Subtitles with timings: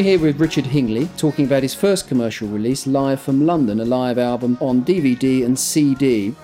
[0.00, 3.84] We're here with Richard Hingley talking about his first commercial release, Live from London, a
[3.84, 6.34] live album on DVD and CD.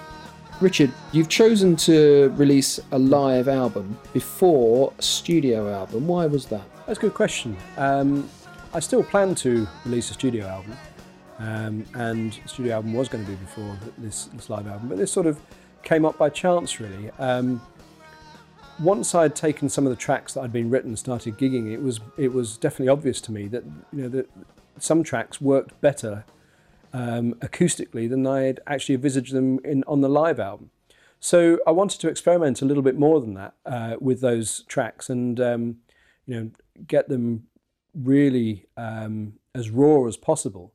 [0.61, 6.07] Richard, you've chosen to release a live album before a studio album.
[6.07, 6.65] Why was that?
[6.87, 7.57] That's a good question.
[7.79, 8.29] Um,
[8.75, 10.77] I still plan to release a studio album,
[11.39, 15.11] um, and studio album was going to be before this, this live album, but this
[15.11, 15.41] sort of
[15.83, 17.11] came up by chance, really.
[17.19, 17.63] Um,
[18.79, 21.73] once I had taken some of the tracks that I'd been written and started gigging,
[21.73, 24.31] it was it was definitely obvious to me that you know that
[24.79, 26.25] some tracks worked better
[26.93, 30.71] um, acoustically than I had actually envisaged them in on the live album.
[31.21, 35.09] So I wanted to experiment a little bit more than that uh, with those tracks
[35.09, 35.77] and um,
[36.27, 36.51] you know
[36.87, 37.47] get them
[37.95, 40.75] really um, as raw as possible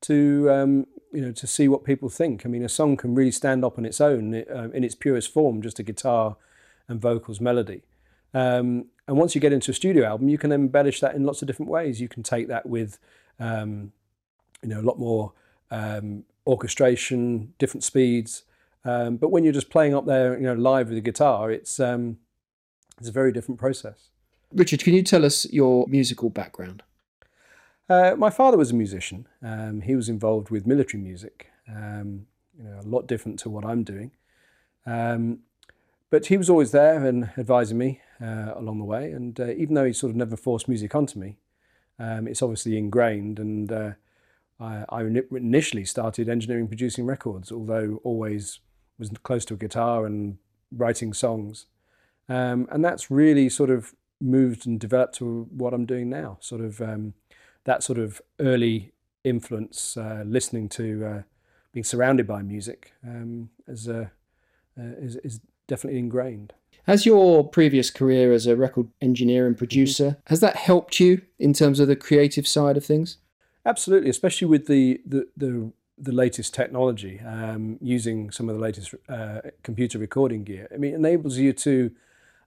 [0.00, 2.46] to um, you know to see what people think.
[2.46, 5.30] I mean, a song can really stand up on its own uh, in its purest
[5.30, 6.36] form, just a guitar
[6.88, 7.82] and vocals melody.
[8.32, 11.42] Um, and once you get into a studio album, you can embellish that in lots
[11.42, 12.00] of different ways.
[12.00, 12.98] You can take that with
[13.38, 13.92] um,
[14.62, 15.32] you know a lot more
[15.70, 18.44] um, orchestration, different speeds.
[18.84, 21.80] Um, but when you're just playing up there, you know, live with the guitar, it's
[21.80, 22.18] um,
[22.98, 24.10] it's a very different process.
[24.52, 26.82] Richard, can you tell us your musical background?
[27.88, 29.26] Uh, my father was a musician.
[29.42, 32.26] Um, he was involved with military music, um,
[32.56, 34.12] you know, a lot different to what I'm doing.
[34.86, 35.40] Um,
[36.14, 39.10] but he was always there and advising me uh, along the way.
[39.10, 41.38] And uh, even though he sort of never forced music onto me,
[41.98, 43.40] um, it's obviously ingrained.
[43.40, 43.90] And uh,
[44.60, 48.60] I, I initially started engineering, producing records, although always
[48.96, 50.38] was close to a guitar and
[50.70, 51.66] writing songs.
[52.28, 56.38] Um, and that's really sort of moved and developed to what I'm doing now.
[56.40, 57.14] Sort of um,
[57.64, 58.92] that sort of early
[59.24, 61.22] influence, uh, listening to, uh,
[61.72, 64.06] being surrounded by music, um, as uh,
[64.76, 66.52] is, is definitely ingrained.
[66.86, 70.20] Has your previous career as a record engineer and producer mm-hmm.
[70.26, 73.18] has that helped you in terms of the creative side of things?
[73.64, 78.94] Absolutely, especially with the the the, the latest technology, um, using some of the latest
[79.08, 80.68] uh, computer recording gear.
[80.72, 81.90] I mean, it enables you to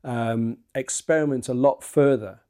[0.04, 2.42] um, experiment a lot further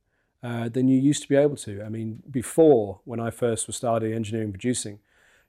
[0.43, 1.81] uh, than you used to be able to.
[1.83, 4.99] I mean, before when I first was starting engineering producing,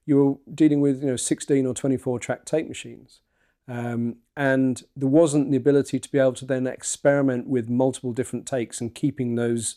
[0.06, 3.20] you were dealing with you know 16 or 24 track tape machines.
[3.68, 8.46] Um, and there wasn't the ability to be able to then experiment with multiple different
[8.46, 9.76] takes and keeping those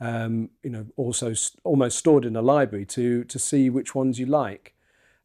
[0.00, 4.18] um, you know also st- almost stored in a library to to see which ones
[4.18, 4.74] you like.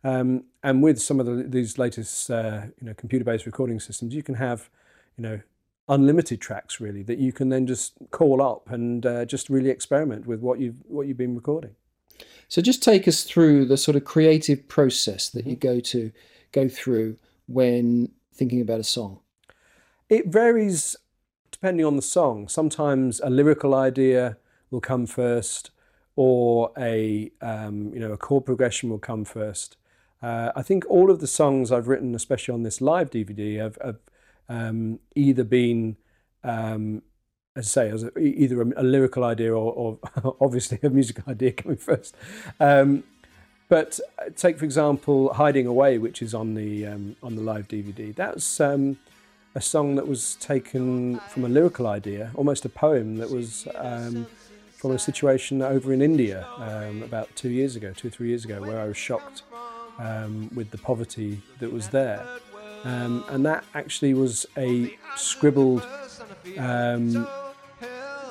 [0.03, 4.13] Um, and with some of the, these latest uh, you know computer based recording systems
[4.13, 4.69] you can have
[5.18, 5.40] you know
[5.88, 10.25] unlimited tracks really that you can then just call up and uh, just really experiment
[10.25, 11.75] with what you've what you've been recording.
[12.47, 16.12] So just take us through the sort of creative process that you go to
[16.52, 17.18] go through
[17.48, 19.20] when thinking about a song.
[20.09, 20.96] It varies
[21.52, 22.48] depending on the song.
[22.48, 24.38] Sometimes a lyrical idea
[24.70, 25.72] will come first,
[26.16, 29.78] or a um, you know a chord progression will come first.
[30.22, 33.78] Uh, I think all of the songs I've written, especially on this live DVD, have,
[33.84, 33.98] have
[34.48, 35.98] um, either been,
[36.46, 37.02] um,
[37.58, 41.24] as I say, as a, either a, a, lyrical idea or, or obviously a musical
[41.28, 42.16] idea coming first.
[42.60, 43.04] Um,
[43.74, 47.68] but uh, take for example, "Hiding Away," which is on the um, on the live
[47.68, 48.14] DVD.
[48.14, 49.00] That's um,
[49.56, 54.28] a song that was taken from a lyrical idea, almost a poem that was um,
[54.78, 56.48] from a situation over in India
[57.04, 59.42] about two years ago, two or three years ago, where I was shocked
[60.54, 62.24] with the poverty that was there.
[62.84, 65.84] Um, and that actually was a scribbled
[66.60, 67.28] um,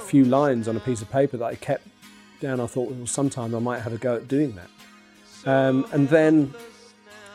[0.07, 1.89] few lines on a piece of paper that I kept
[2.39, 2.61] down.
[2.61, 4.69] I thought, well, sometime I might have a go at doing that.
[5.45, 6.55] Um, and then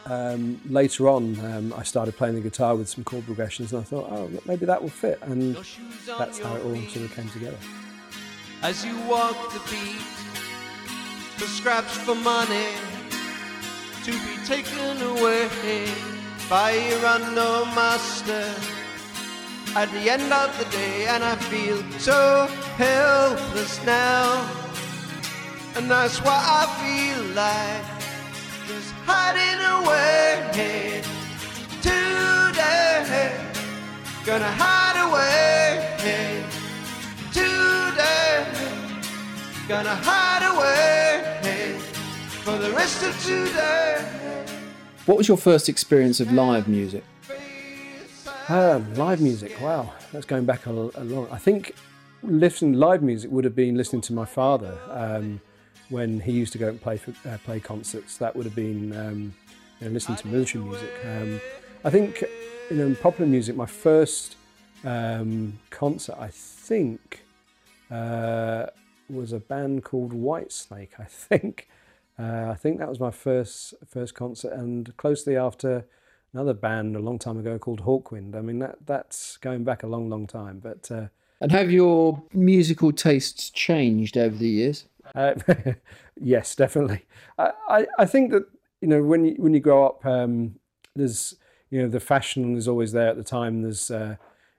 [0.06, 3.84] um, later on, um, I started playing the guitar with some chord progressions, and I
[3.84, 5.20] thought, oh, maybe that will fit.
[5.22, 5.56] And
[6.18, 7.58] that's how it all sort of came together.
[8.62, 10.02] As you walk the beat,
[11.38, 12.70] for scraps for money
[14.04, 15.48] to be taken away
[16.50, 18.54] by your unknown master
[19.76, 24.50] at the end of the day, and I feel so helpless now.
[25.76, 27.97] And that's why I feel like
[28.68, 30.44] just hiding away
[31.82, 33.32] today.
[34.26, 35.96] Gonna hide away
[37.32, 38.46] today.
[39.70, 41.80] Gonna hide away
[42.44, 44.06] for the rest of today.
[45.06, 47.06] What was your first experience of live music?
[48.50, 51.30] Um, live music, wow, that's going back a, a, long.
[51.32, 51.74] I think
[52.22, 55.40] listening live music would have been listening to my father um,
[55.90, 58.18] when he used to go and play for, uh, play concerts.
[58.18, 59.34] That would have been um,
[59.80, 60.92] you know, listening to military music.
[61.06, 61.42] Um,
[61.84, 62.24] I think
[62.70, 64.36] you know in popular music, my first
[64.84, 67.24] um, concert, I think,
[67.90, 68.68] uh,
[69.10, 71.00] was a band called Whitesnake.
[71.00, 71.68] I think.
[72.20, 75.86] Uh, I think that was my first first concert, and closely after
[76.34, 78.36] another band a long time ago called Hawkwind.
[78.36, 80.60] I mean that that's going back a long, long time.
[80.60, 81.08] But uh,
[81.40, 84.86] And have your musical tastes changed over the years?
[85.16, 85.34] Uh,
[86.22, 87.06] yes, definitely.
[87.38, 88.46] I, I, I think that
[88.82, 90.56] you know when you when you grow up, um,
[90.96, 91.36] there's
[91.70, 93.62] you know the fashion is always there at the time.
[93.62, 94.16] There's uh,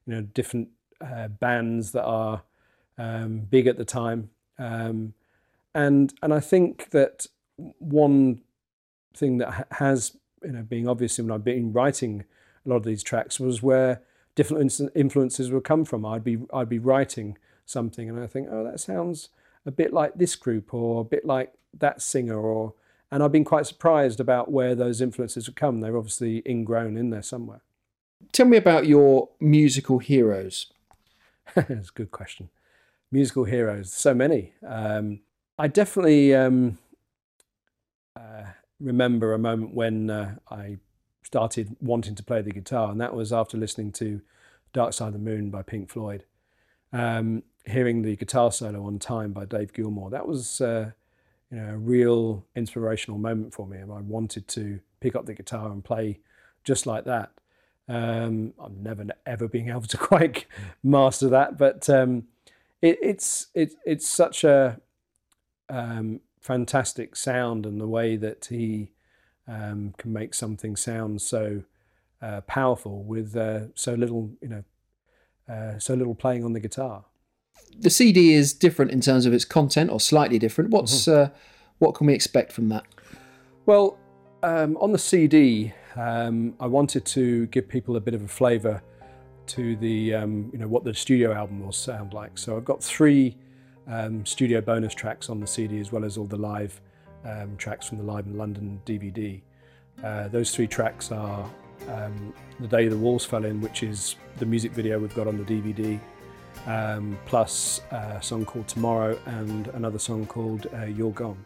[0.06, 0.68] you know different
[1.00, 2.42] uh, bands that are
[2.96, 5.14] um, big at the time, um,
[5.74, 7.26] and and I think that
[7.78, 8.40] one
[9.14, 12.24] thing that has you know being obvious when I've been writing
[12.64, 14.02] a lot of these tracks was where
[14.34, 16.04] different influences would come from.
[16.04, 17.36] I'd be I'd be writing
[17.66, 19.28] something and I think oh that sounds
[19.66, 22.74] a bit like this group or a bit like that singer or
[23.10, 25.80] and I've been quite surprised about where those influences have come.
[25.80, 27.62] They're obviously ingrown in there somewhere.
[28.32, 30.72] Tell me about your musical heroes.
[31.54, 32.50] That's a good question.
[33.10, 34.52] Musical heroes, so many.
[34.66, 35.20] Um,
[35.58, 36.76] I definitely um,
[38.14, 38.44] uh,
[38.78, 40.76] remember a moment when uh, I
[41.22, 44.20] started wanting to play the guitar, and that was after listening to
[44.74, 46.24] Dark Side of the Moon by Pink Floyd.
[46.92, 50.90] Um, hearing the guitar solo on Time by Dave Gilmour, that was uh,
[51.50, 53.78] you know a real inspirational moment for me.
[53.78, 56.20] And I wanted to pick up the guitar and play
[56.64, 57.30] just like that.
[57.88, 60.46] Um, I'm never ever being able to quite
[60.82, 62.24] master that, but um,
[62.80, 64.80] it, it's it, it's such a
[65.68, 68.90] um, fantastic sound and the way that he
[69.46, 71.62] um, can make something sound so
[72.20, 74.64] uh, powerful with uh, so little, you know,
[75.48, 77.04] uh, so little playing on the guitar.
[77.78, 80.70] The CD is different in terms of its content, or slightly different.
[80.70, 81.30] What's uh,
[81.78, 82.84] what can we expect from that?
[83.66, 83.98] Well,
[84.42, 88.82] um, on the CD, um, I wanted to give people a bit of a flavour
[89.48, 92.36] to the, um, you know, what the studio album will sound like.
[92.36, 93.36] So I've got three
[93.86, 96.80] um, studio bonus tracks on the CD, as well as all the live
[97.24, 99.40] um, tracks from the Live in London DVD.
[100.04, 101.50] Uh, those three tracks are
[101.88, 105.42] um, "The Day the Walls Fell In," which is the music video we've got on
[105.42, 106.00] the DVD,
[106.66, 111.44] um, plus a song called "Tomorrow" and another song called uh, "You're Gone."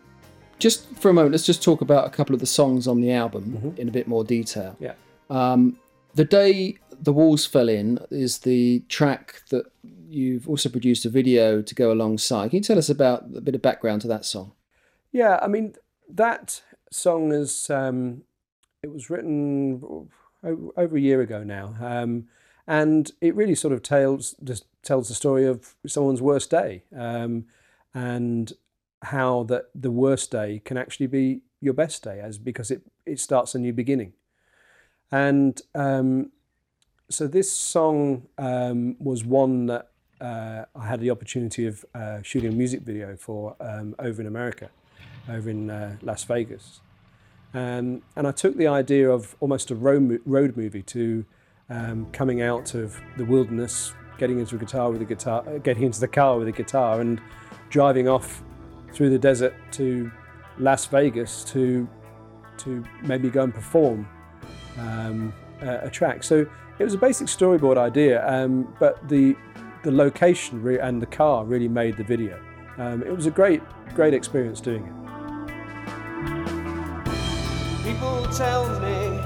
[0.58, 3.10] Just for a moment, let's just talk about a couple of the songs on the
[3.12, 4.76] album in a bit more detail.
[4.78, 4.94] Yeah.
[5.28, 5.78] Um,
[6.14, 9.64] the day the walls fell in is the track that
[10.08, 12.50] you've also produced a video to go alongside.
[12.50, 14.52] Can you tell us about a bit of background to that song?
[15.10, 15.74] Yeah, I mean
[16.08, 18.22] that song is um,
[18.82, 20.08] it was written
[20.44, 22.24] over a year ago now, um,
[22.66, 27.44] and it really sort of tells just tells the story of someone's worst day, um,
[27.94, 28.52] and
[29.02, 33.20] how that the worst day can actually be your best day, as because it it
[33.20, 34.12] starts a new beginning,
[35.10, 36.30] and um,
[37.08, 39.90] so this song um, was one that
[40.20, 44.26] uh, I had the opportunity of uh, shooting a music video for um, over in
[44.26, 44.70] America,
[45.28, 46.80] over in uh, Las Vegas.
[47.54, 51.24] Um, and I took the idea of almost a road, road movie to
[51.68, 55.84] um, coming out of the wilderness, getting into a guitar with a guitar, uh, getting
[55.84, 57.20] into the car with a guitar, and
[57.70, 58.42] driving off
[58.92, 60.10] through the desert to
[60.58, 61.88] Las Vegas to
[62.58, 64.06] to maybe go and perform
[64.78, 66.22] um, a, a track.
[66.22, 66.46] So
[66.78, 69.36] it was a basic storyboard idea, um, but the
[69.82, 72.40] the location re- and the car really made the video.
[72.78, 73.62] Um, it was a great
[73.94, 75.01] great experience doing it.
[77.92, 79.20] People tell me,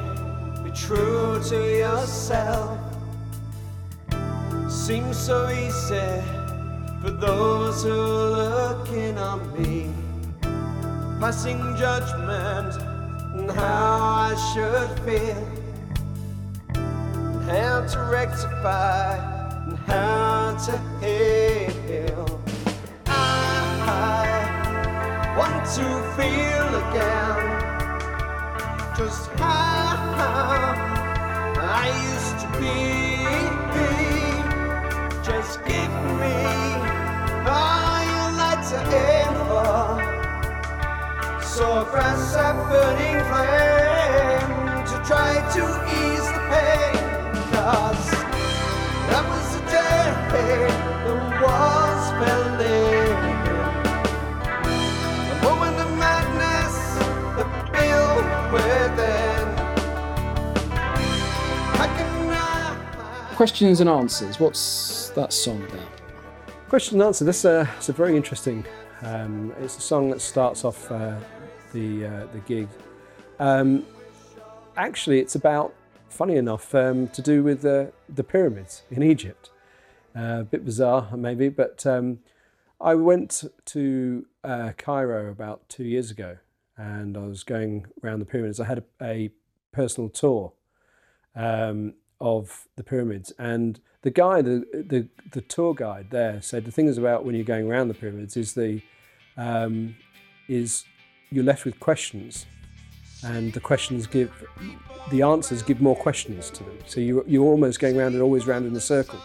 [0.65, 2.77] be true to yourself.
[4.69, 6.21] Seems so easy
[7.01, 9.95] for those who are looking on me.
[11.21, 12.75] Passing judgment
[13.39, 15.47] on how I should feel.
[16.75, 19.17] And how to rectify
[19.69, 22.27] and how to heal.
[23.07, 26.56] I want to feel
[28.97, 30.75] just how
[31.59, 32.76] I used to be.
[35.23, 36.38] Just give me
[37.45, 38.31] all your
[39.37, 39.99] for.
[41.69, 44.53] A burning flame
[44.91, 45.62] to try to
[46.00, 46.43] ease the
[49.09, 50.86] that was the day
[63.37, 64.40] Questions and answers.
[64.40, 65.88] What's that song about?
[66.71, 67.23] Question and answer.
[67.23, 68.64] This uh, is a very interesting.
[69.02, 71.19] Um, it's a song that starts off uh,
[71.75, 72.66] the uh, the gig.
[73.38, 73.85] Um,
[74.78, 75.75] actually, it's about,
[76.09, 79.50] funny enough, um, to do with the, the pyramids in Egypt.
[80.16, 82.21] Uh, a bit bizarre, maybe, but um,
[82.81, 86.38] I went to uh, Cairo about two years ago
[86.78, 88.61] and I was going around the pyramids.
[88.61, 89.31] I had a, a
[89.73, 90.55] personal tour
[91.35, 96.71] um, of the pyramids, and the guy, the, the the tour guide there, said the
[96.71, 98.81] thing is about when you're going around the pyramids is the
[99.37, 99.97] um,
[100.49, 100.85] is
[101.31, 102.47] you're left with questions,
[103.25, 104.31] and the questions give
[105.11, 106.79] the answers give more questions to them.
[106.87, 109.21] So you you're almost going around and always round in a circle.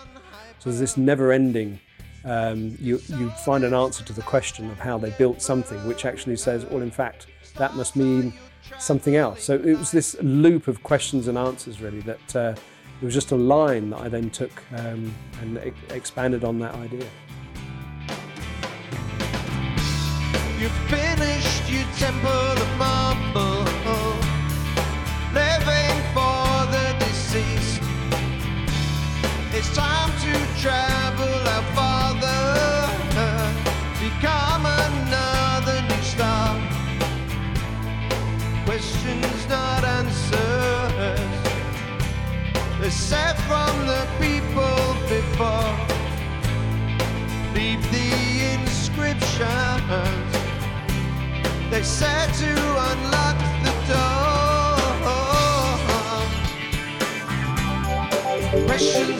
[0.60, 1.80] So there's this never-ending.
[2.24, 6.06] Um, you you find an answer to the question of how they built something, which
[6.06, 8.34] actually says, well, in fact, that must mean
[8.80, 9.44] something else.
[9.44, 12.56] So it was this loop of questions and answers, really, that uh,
[13.02, 16.76] it was just a line that I then took um, and e- expanded on that
[16.76, 17.08] idea.
[20.60, 23.51] You finished your temple of marble,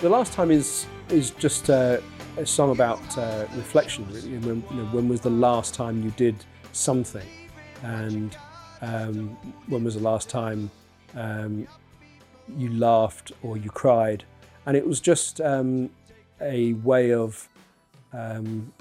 [0.05, 1.99] The last time is is just uh,
[2.37, 4.07] a song about uh, reflection.
[4.11, 6.35] Really, when, you know, when was the last time you did
[6.73, 7.27] something,
[7.83, 8.37] and
[8.81, 9.37] um,
[9.69, 10.71] when was the last time
[11.15, 11.67] um,
[12.57, 14.25] you laughed or you cried,
[14.67, 15.91] and it was just um,
[16.41, 17.49] a way of
[18.13, 18.73] um,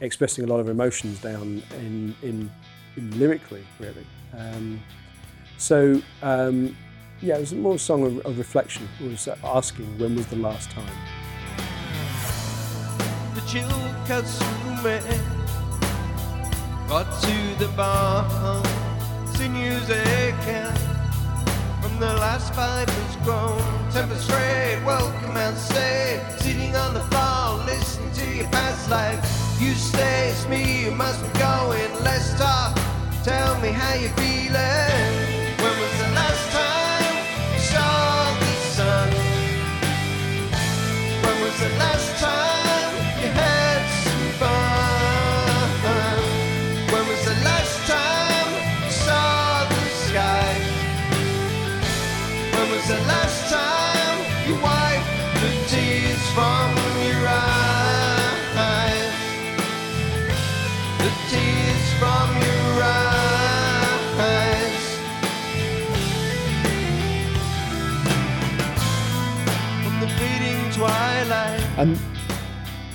[0.00, 2.50] expressing a lot of emotions down in in,
[2.96, 4.06] in lyrically, really.
[4.36, 4.80] Um,
[5.56, 6.00] so.
[6.22, 6.76] Um,
[7.20, 8.88] yeah, it was more a song of, of reflection.
[9.00, 10.86] It was asking when was the last time.
[13.34, 13.68] the chill
[14.06, 15.00] cuts through me.
[16.88, 18.62] Got to the bar,
[19.38, 20.74] sinews aching.
[21.80, 26.20] From the last fight was grown, temper straight, welcome and stay.
[26.38, 29.20] Sitting on the floor, listen to your past life.
[29.60, 31.92] You stay, it's me, you must be going.
[32.02, 32.76] Let's talk,
[33.22, 35.17] tell me how you're feeling.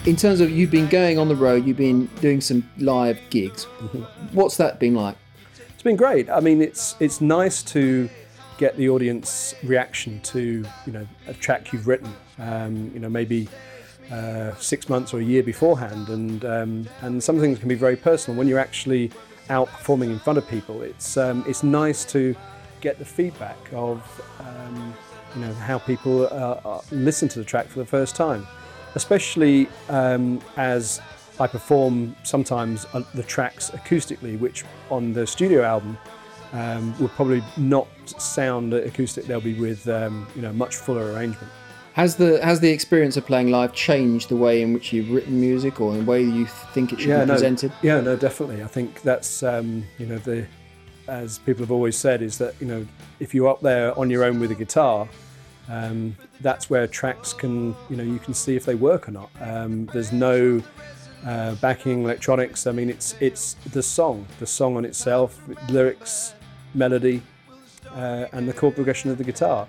[0.05, 3.63] In terms of you've been going on the road, you've been doing some live gigs.
[4.33, 5.15] What's that been like?
[5.74, 6.29] It's been great.
[6.29, 8.10] I mean, it's it's nice to
[8.57, 12.13] get the audience reaction to you know a track you've written.
[12.39, 13.48] Um, you know, maybe
[14.12, 17.95] uh, six months or a year beforehand, and um, and some things can be very
[17.95, 19.12] personal when you're actually
[19.50, 20.81] out performing in front of people.
[20.81, 22.36] It's um, it's nice to
[22.81, 24.01] get the feedback of
[24.39, 24.93] um,
[25.36, 28.45] you know how people uh, uh, listen to the track for the first time,
[28.95, 31.01] especially um, as
[31.39, 35.97] I perform sometimes uh, the tracks acoustically, which on the studio album
[36.53, 39.25] um, will probably not sound acoustic.
[39.25, 41.51] They'll be with um, you know much fuller arrangement.
[41.93, 45.39] Has the has the experience of playing live changed the way in which you've written
[45.39, 47.71] music or in the way you think it should be no, presented?
[47.81, 48.63] yeah, no, definitely.
[48.63, 50.45] I think that's um, you know the
[51.07, 52.88] as people have always said is that you know
[53.19, 55.07] if you're up there on your own with a guitar,
[55.70, 59.29] um, that's where tracks can you know you can see if they work or not.
[59.39, 60.62] Um, there's no
[61.25, 62.67] uh, backing electronics.
[62.67, 65.39] I mean, it's it's the song, the song on itself,
[65.70, 66.34] lyrics,
[66.74, 67.22] melody,
[67.91, 69.67] uh, and the chord progression of the guitar.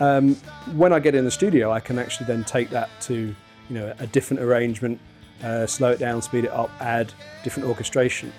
[0.00, 0.34] Um,
[0.74, 3.34] when I get in the studio, I can actually then take that to you
[3.74, 5.00] know a different arrangement,
[5.42, 8.32] uh, slow it down, speed it up, add different orchestration.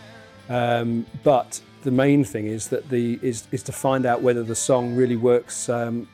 [0.49, 4.55] Um, but the main thing is that the is is to find out whether the
[4.55, 6.07] song really works um,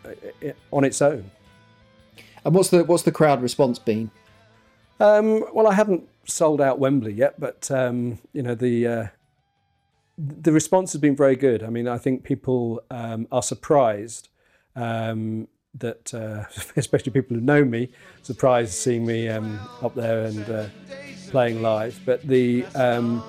[0.71, 1.31] on its own.
[2.45, 4.11] And what's the what's the crowd response been?
[4.99, 9.07] Um, well, I haven't sold out Wembley yet, but um, you know the uh,
[10.17, 11.63] the response has been very good.
[11.63, 14.29] I mean, I think people um, are surprised
[14.75, 16.45] um, that uh,
[16.75, 17.89] especially people who know me
[18.21, 20.65] surprised seeing me um, up there and uh,
[21.29, 21.99] playing live.
[22.05, 23.23] But the um,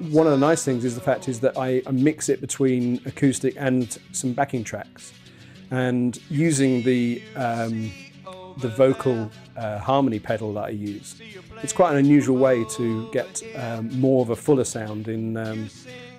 [0.00, 3.54] one of the nice things is the fact is that I, mix it between acoustic
[3.58, 5.12] and some backing tracks,
[5.70, 7.92] and using the um,
[8.58, 11.20] the vocal uh, harmony pedal that I use.
[11.62, 15.68] It's quite an unusual way to get um, more of a fuller sound in, um,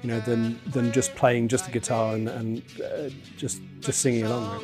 [0.03, 4.25] you know, than than just playing just a guitar and, and uh, just just singing
[4.25, 4.63] along.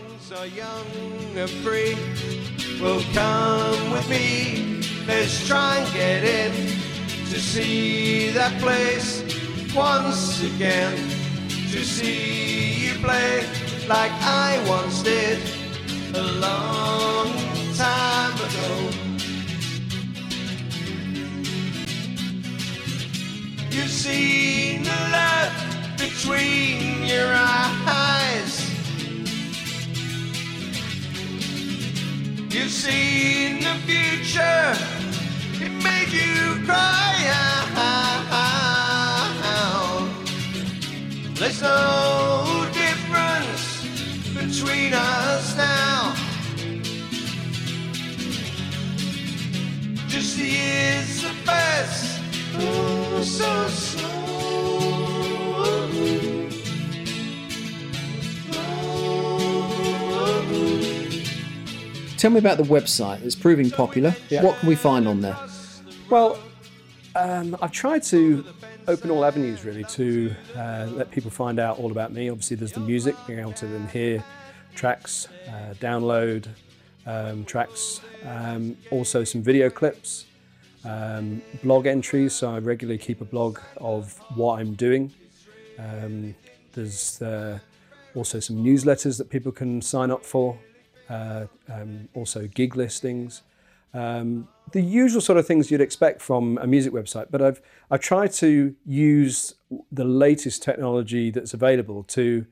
[7.38, 9.22] To see that place
[9.76, 10.96] once again.
[11.72, 13.46] To see you play
[13.88, 15.40] like I once did
[16.16, 17.28] a long
[17.76, 18.90] time ago.
[23.70, 25.54] You've seen the love
[25.96, 28.54] between your eyes.
[32.50, 34.97] You've seen the future.
[36.18, 36.98] You cry.
[41.40, 43.86] There's no difference
[44.34, 46.16] between us now.
[50.08, 52.20] Just the years that pass.
[52.56, 54.18] Oh, so slowly.
[62.18, 63.24] Tell me about the website.
[63.24, 64.16] It's proving popular.
[64.30, 64.44] Yeah.
[64.44, 65.38] What can we find on there?
[66.10, 66.40] Well,
[67.18, 68.46] um, I've tried to
[68.88, 72.30] open all avenues really to uh, let people find out all about me.
[72.30, 74.24] Obviously, there's the music, being able to then hear
[74.74, 76.48] tracks, uh, download
[77.06, 80.28] um, tracks, um, also some video clips,
[80.86, 82.34] um, blog entries.
[82.34, 85.12] So I regularly keep a blog of what I'm doing.
[85.78, 86.34] Um,
[86.72, 87.60] there's uh,
[88.16, 90.58] also some newsletters that people can sign up for,
[91.10, 93.42] uh, um, also gig listings
[93.94, 97.28] um, the usual sort of things you'd expect from a music website.
[97.32, 99.56] But I've I've tried to use
[99.92, 102.46] the latest technology that's available to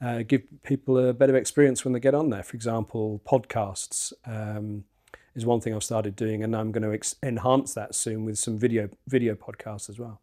[0.00, 2.42] uh, give people a better experience when they get on there.
[2.42, 4.84] For example, podcasts um,
[5.34, 8.38] is one thing I've started doing, and I'm going to ex- enhance that soon with
[8.38, 10.20] some video video podcasts as well.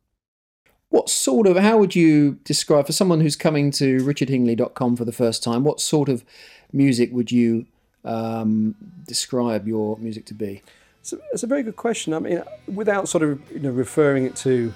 [0.89, 5.11] What sort of, how would you describe, for someone who's coming to richardhingley.com for the
[5.11, 6.23] first time, what sort of
[6.71, 7.65] music would you
[8.05, 10.61] um, describe your music to be?
[10.99, 12.13] It's a, it's a very good question.
[12.13, 14.73] I mean, without sort of you know referring it to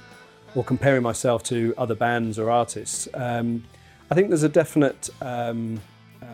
[0.55, 3.63] or comparing myself to other bands or artists, um,
[4.11, 5.79] I think there's a definite um,
[6.21, 6.25] uh,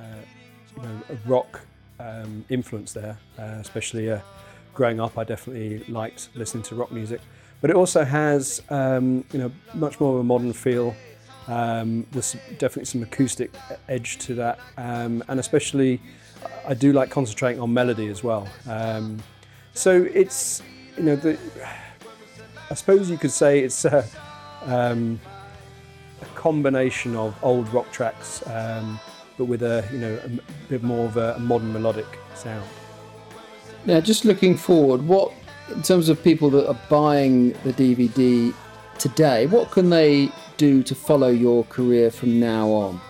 [0.76, 1.62] you know, rock
[2.00, 4.20] um, influence there, uh, especially uh,
[4.74, 5.18] growing up.
[5.18, 7.22] I definitely liked listening to rock music,
[7.62, 10.96] but it also has um, you know much more of a modern feel.
[11.48, 13.52] Um, there's definitely some acoustic
[13.90, 16.00] edge to that, and especially
[16.66, 18.48] I do like concentrating on melody as well.
[18.68, 19.22] Um,
[19.74, 20.62] so it's
[20.98, 21.38] you know the
[22.70, 24.04] I suppose you could say it's a,
[24.66, 25.20] um,
[26.22, 29.00] a combination of old rock tracks, um,
[29.38, 30.30] but with a you know a
[30.70, 32.68] bit more of a, modern melodic sound.
[33.86, 35.32] Now, just looking forward, what
[35.70, 38.54] in terms of people that are buying the DVD
[38.98, 43.02] today, what can they do to follow your career from now on?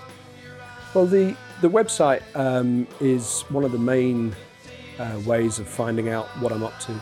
[0.94, 4.36] Well, the the website um, is one of the main
[5.00, 7.02] uh, ways of finding out what I'm up to.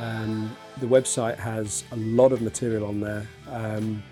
[0.00, 4.02] Um, the website has a lot of material on there, um,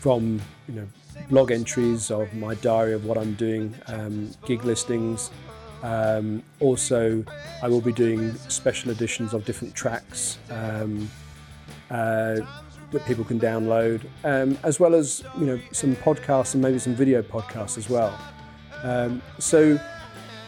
[0.00, 0.88] from you know
[1.30, 5.30] blog entries of my diary of what I'm doing, um, gig listings.
[5.84, 7.24] Um, also,
[7.62, 11.08] I will be doing special editions of different tracks um,
[11.92, 12.40] uh,
[12.90, 14.02] that people can download,
[14.64, 18.18] as well as you know some podcasts and maybe some video podcasts as well.
[18.82, 19.78] Um, so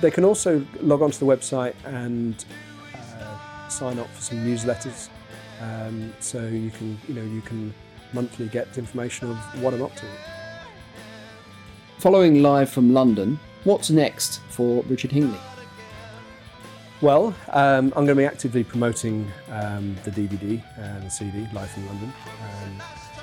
[0.00, 2.44] they can also log onto the website and
[2.94, 5.08] uh, sign up for some newsletters.
[5.60, 7.72] Um, so you can, you know, you can
[8.12, 10.06] monthly get information of what I'm up to.
[11.98, 15.40] Following live from London, what's next for Richard Hingley?
[17.00, 21.70] Well, um, I'm going to be actively promoting um, the DVD and the CD, Live
[21.70, 22.12] from London.
[22.42, 22.82] Um,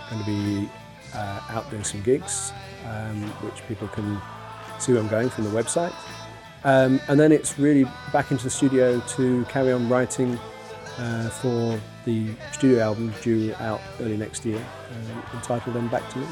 [0.09, 0.69] I'm going to be
[1.15, 2.53] uh, out doing some gigs,
[2.85, 4.21] um, which people can
[4.81, 5.93] see where I'm going from the website.
[6.63, 10.39] Um, and then it's really back into the studio to carry on writing
[10.97, 16.19] uh, for the studio album due out early next year, uh, entitled Then Back to
[16.19, 16.27] Me.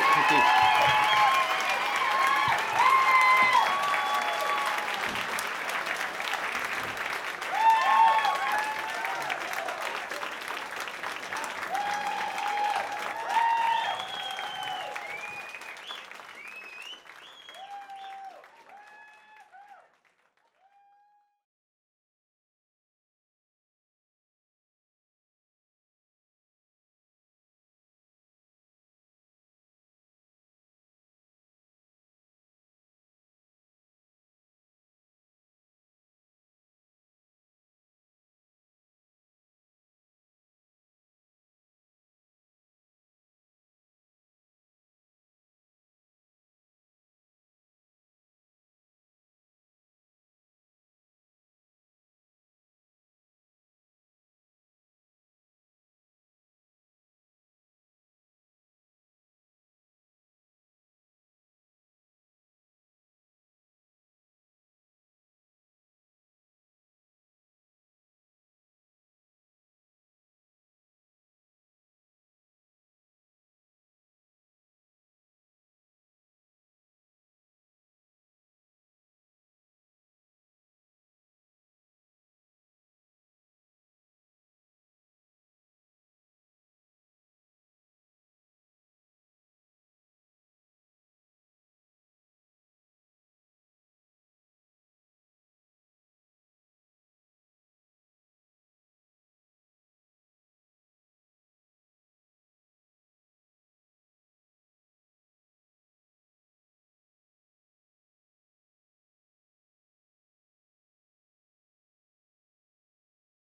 [0.00, 0.59] Thank you